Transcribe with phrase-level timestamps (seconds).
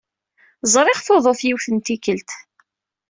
[0.73, 2.29] Ẓriɣ tuḍut yiwet n tikkelt.